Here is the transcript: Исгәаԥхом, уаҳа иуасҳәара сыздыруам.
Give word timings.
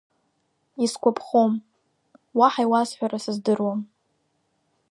Исгәаԥхом, 0.83 1.53
уаҳа 2.37 2.61
иуасҳәара 2.65 3.19
сыздыруам. 3.23 3.79